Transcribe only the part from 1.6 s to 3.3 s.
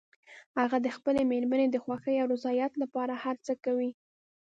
د خوښې او رضایت لپاره